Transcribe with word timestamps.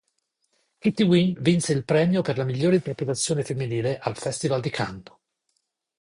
Kitty 0.79 1.03
Winn 1.03 1.35
vinse 1.39 1.73
il 1.73 1.85
premio 1.85 2.23
per 2.23 2.35
la 2.35 2.43
migliore 2.43 2.73
interpretazione 2.77 3.43
femminile 3.43 3.99
al 3.99 4.17
Festival 4.17 4.59
di 4.59 4.71
Cannes. 4.71 5.13